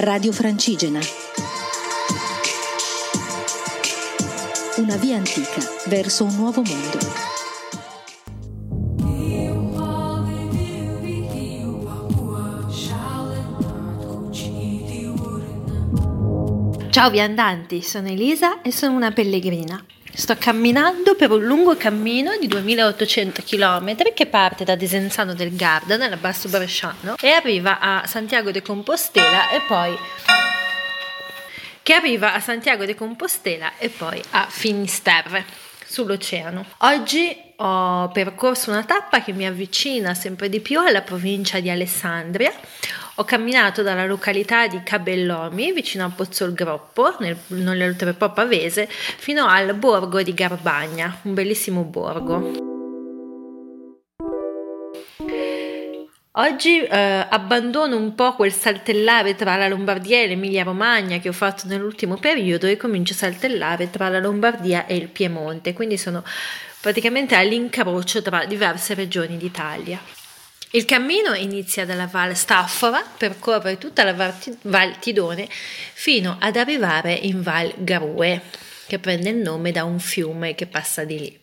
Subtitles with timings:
[0.00, 1.00] Radio Francigena.
[4.76, 6.98] Una via antica verso un nuovo mondo.
[16.90, 19.84] Ciao viandanti, sono Elisa e sono una pellegrina.
[20.12, 25.96] Sto camminando per un lungo cammino di 2800 km che parte da Desenzano del Garda,
[25.96, 29.96] nella Basso Bresciano, e arriva a Santiago de Compostela e poi
[31.82, 36.64] che arriva a Santiago de Compostela e poi a Finisterre sull'oceano.
[36.78, 42.52] Oggi ho percorso una tappa che mi avvicina sempre di più alla provincia di Alessandria.
[43.16, 50.22] Ho camminato dalla località di Cabellomi, vicino a Pozzolgroppo, nel, nell'oltrepo pavese, fino al borgo
[50.22, 52.67] di Garbagna, un bellissimo borgo.
[56.40, 61.32] Oggi eh, abbandono un po' quel saltellare tra la Lombardia e l'Emilia Romagna che ho
[61.32, 66.22] fatto nell'ultimo periodo e comincio a saltellare tra la Lombardia e il Piemonte, quindi sono
[66.80, 70.00] praticamente all'incrocio tra diverse regioni d'Italia.
[70.70, 77.42] Il cammino inizia dalla Val Staffora, percorre tutta la Val Tidone fino ad arrivare in
[77.42, 78.42] Val Garue,
[78.86, 81.40] che prende il nome da un fiume che passa di lì.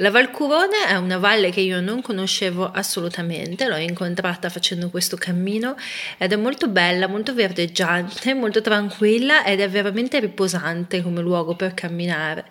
[0.00, 5.16] La Val Curone è una valle che io non conoscevo assolutamente, l'ho incontrata facendo questo
[5.16, 5.74] cammino
[6.18, 11.74] ed è molto bella, molto verdeggiante, molto tranquilla ed è veramente riposante come luogo per
[11.74, 12.44] camminare.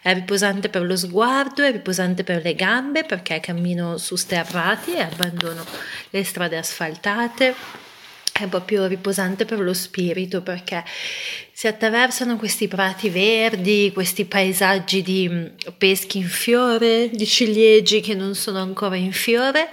[0.00, 5.02] È riposante per lo sguardo, è riposante per le gambe perché cammino su sterrati e
[5.02, 5.62] abbandono
[6.08, 7.83] le strade asfaltate
[8.42, 10.84] è proprio riposante per lo spirito perché
[11.52, 15.46] si attraversano questi prati verdi, questi paesaggi di mm,
[15.78, 19.68] peschi in fiore, di ciliegi che non sono ancora in fiore,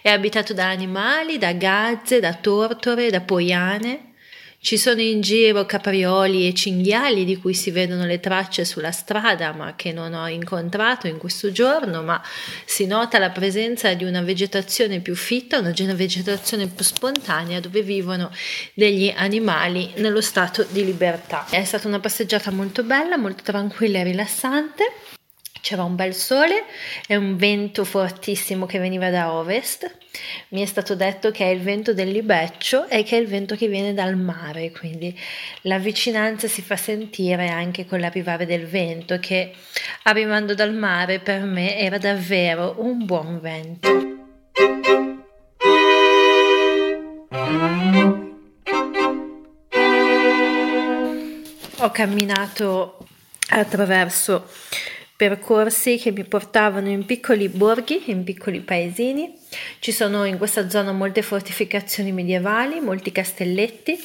[0.00, 4.07] è abitato da animali, da gazze, da tortore, da poiane
[4.60, 9.52] ci sono in giro caprioli e cinghiali di cui si vedono le tracce sulla strada,
[9.52, 12.20] ma che non ho incontrato in questo giorno, ma
[12.64, 18.32] si nota la presenza di una vegetazione più fitta, una vegetazione più spontanea dove vivono
[18.74, 21.46] degli animali nello stato di libertà.
[21.48, 24.92] È stata una passeggiata molto bella, molto tranquilla e rilassante.
[25.60, 26.64] C'era un bel sole
[27.06, 30.07] e un vento fortissimo che veniva da ovest.
[30.48, 33.54] Mi è stato detto che è il vento del libeccio e che è il vento
[33.54, 35.16] che viene dal mare, quindi
[35.62, 39.52] la vicinanza si fa sentire anche con l'arrivare del vento che
[40.04, 44.16] arrivando dal mare per me era davvero un buon vento.
[51.80, 53.06] Ho camminato
[53.50, 54.48] attraverso
[55.16, 59.37] percorsi che mi portavano in piccoli borghi, in piccoli paesini.
[59.78, 63.98] Ci sono in questa zona molte fortificazioni medievali, molti castelletti.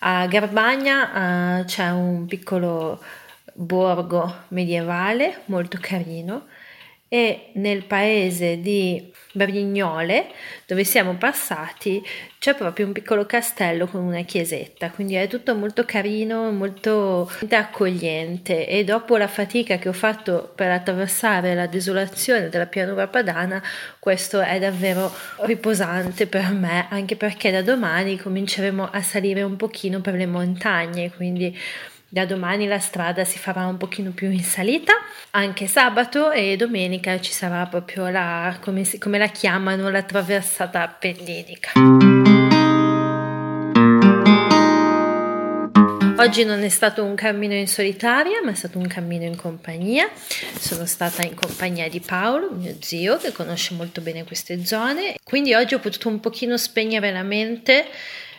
[0.00, 3.02] A Garbagna uh, c'è un piccolo
[3.54, 6.46] borgo medievale molto carino
[7.14, 10.32] e nel paese di Brignole,
[10.66, 12.02] dove siamo passati,
[12.40, 18.66] c'è proprio un piccolo castello con una chiesetta, quindi è tutto molto carino, molto accogliente.
[18.66, 23.62] E dopo la fatica che ho fatto per attraversare la desolazione della pianura padana,
[24.00, 25.08] questo è davvero
[25.42, 31.12] riposante per me, anche perché da domani cominceremo a salire un pochino per le montagne,
[31.12, 31.56] quindi
[32.08, 34.92] da domani la strada si farà un pochino più in salita,
[35.30, 40.86] anche sabato e domenica ci sarà proprio la, come, si, come la chiamano, la traversata
[40.88, 41.72] pendinica.
[46.16, 50.08] Oggi non è stato un cammino in solitaria, ma è stato un cammino in compagnia.
[50.58, 55.16] Sono stata in compagnia di Paolo, mio zio, che conosce molto bene queste zone.
[55.22, 57.86] Quindi oggi ho potuto un pochino spegnere la mente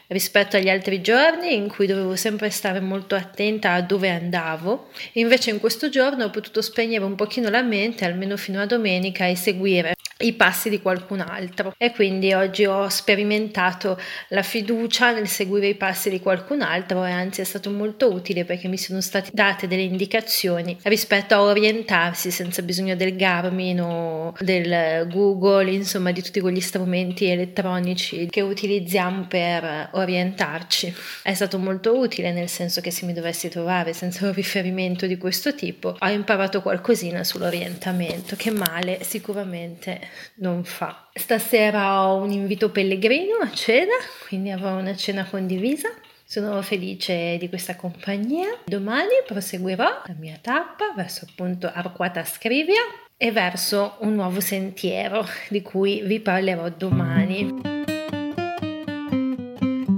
[0.08, 4.90] rispetto agli altri giorni in cui dovevo sempre stare molto attenta a dove andavo.
[5.14, 9.26] Invece in questo giorno ho potuto spegnere un pochino la mente, almeno fino a domenica,
[9.26, 14.00] e seguire i passi di qualcun altro e quindi oggi ho sperimentato
[14.30, 18.46] la fiducia nel seguire i passi di qualcun altro e anzi è stato molto utile
[18.46, 24.34] perché mi sono state date delle indicazioni rispetto a orientarsi senza bisogno del Garmin o
[24.40, 30.96] del Google, insomma di tutti quegli strumenti elettronici che utilizziamo per orientarci.
[31.24, 35.18] È stato molto utile nel senso che se mi dovessi trovare senza un riferimento di
[35.18, 40.05] questo tipo ho imparato qualcosina sull'orientamento che male sicuramente
[40.36, 41.10] non fa.
[41.14, 43.94] Stasera ho un invito pellegrino a cena,
[44.28, 45.90] quindi avrò una cena condivisa.
[46.28, 48.48] Sono felice di questa compagnia.
[48.66, 52.82] Domani proseguirò la mia tappa verso appunto Arquata Scrivia
[53.18, 57.75] e verso un nuovo sentiero di cui vi parlerò domani.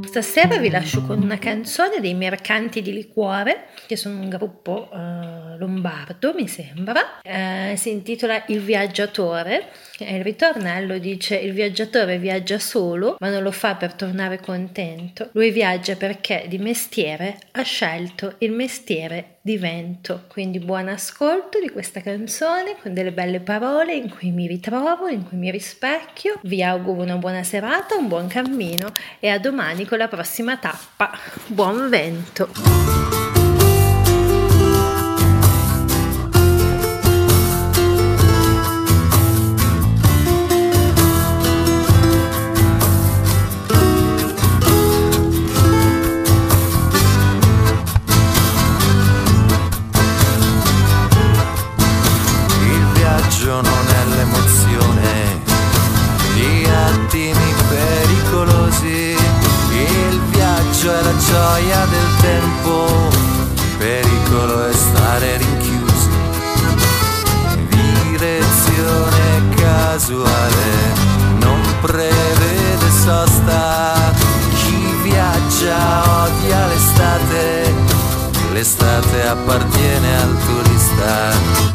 [0.07, 5.57] Stasera vi lascio con una canzone dei Mercanti di Liquore, che sono un gruppo uh,
[5.57, 7.19] lombardo, mi sembra.
[7.23, 9.67] Uh, si intitola Il Viaggiatore
[9.99, 15.29] e il ritornello dice il viaggiatore viaggia solo, ma non lo fa per tornare contento.
[15.33, 20.25] Lui viaggia perché di mestiere ha scelto il mestiere di vento.
[20.27, 25.25] Quindi buon ascolto di questa canzone con delle belle parole in cui mi ritrovo, in
[25.25, 26.37] cui mi rispecchio.
[26.43, 28.91] Vi auguro una buona serata, un buon cammino
[29.21, 31.17] e a domani con la prossima tappa.
[31.47, 33.26] Buon vento!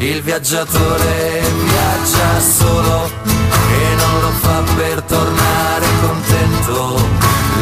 [0.09, 6.97] Il viaggiatore viaggia solo e non lo fa per tornare contento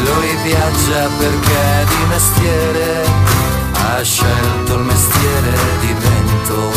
[0.04, 3.06] lui viaggia perché di mestiere
[3.74, 6.72] ha scelto il mestiere di vento.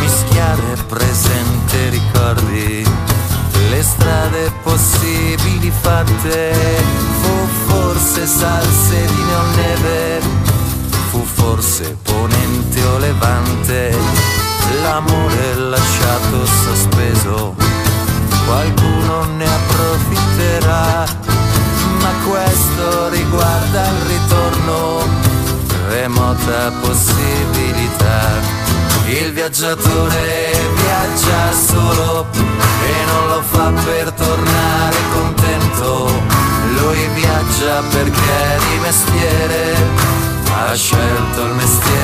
[0.00, 2.86] Mischiare presente ricordi,
[3.70, 6.52] le strade possibili fatte,
[7.78, 10.20] forse salse di neoneve,
[11.10, 13.96] fu forse ponente o levante.
[14.82, 17.54] L'amore lasciato sospeso,
[18.46, 21.04] qualcuno ne approfitterà,
[22.02, 25.06] ma questo riguarda il ritorno,
[25.88, 28.66] remota possibilità.
[29.06, 36.37] Il viaggiatore viaggia solo e non lo fa per tornare contento,
[36.88, 39.76] lui viaggia perché di mestiere
[40.54, 41.97] ha scelto il mestiere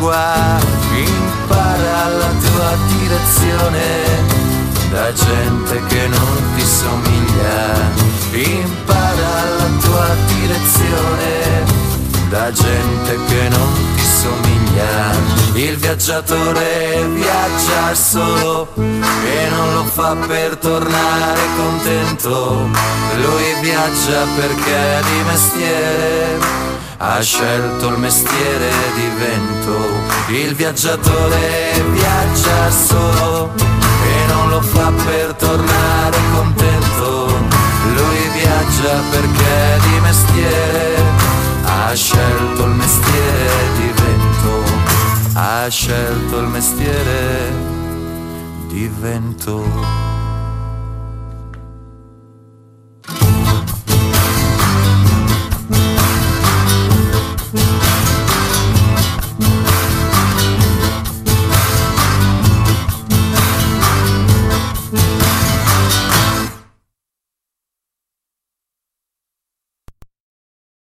[0.00, 0.58] lingua
[0.96, 3.82] impara la tua direzione
[4.90, 7.74] da gente che non ti somiglia
[8.32, 11.88] impara la tua direzione
[12.30, 15.10] da gente che non ti somiglia.
[15.54, 22.68] Il viaggiatore viaggia solo e non lo fa per tornare contento.
[23.16, 26.69] Lui viaggia perché di mestiere
[27.02, 29.76] ha scelto il mestiere di vento.
[30.28, 37.60] Il viaggiatore viaggia solo e non lo fa per tornare contento
[37.94, 41.02] lui viaggia perché di mestiere
[41.64, 44.62] ha scelto il mestiere di vento,
[45.34, 47.52] ha scelto il mestiere
[48.68, 49.99] di vento.